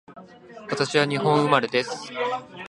[0.67, 2.11] 私は日本生まれです